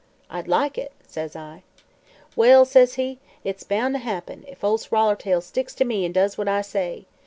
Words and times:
"'I'd 0.31 0.47
like 0.47 0.79
it,' 0.79 0.93
says 1.05 1.35
I. 1.35 1.61
"'Well,' 2.35 2.65
says 2.65 2.95
he,' 2.95 3.19
it's 3.43 3.61
boun' 3.61 3.93
to 3.93 3.99
happen, 3.99 4.43
if 4.47 4.63
Ol' 4.63 4.79
Swallertail 4.79 5.43
sticks 5.43 5.75
to 5.75 5.85
me 5.85 6.05
an' 6.05 6.11
does 6.11 6.39
what 6.39 6.47
I 6.47 6.61
say. 6.63 7.05